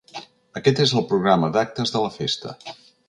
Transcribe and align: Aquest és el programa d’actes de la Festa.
Aquest 0.61 0.79
és 0.85 0.93
el 1.01 1.05
programa 1.11 1.49
d’actes 1.59 1.95
de 1.97 2.05
la 2.07 2.13
Festa. 2.17 2.57